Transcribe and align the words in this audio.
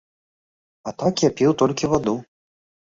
А 0.89 0.95
так, 1.03 1.13
я 1.29 1.31
піў 1.37 1.51
толькі 1.61 1.93
ваду. 1.95 2.21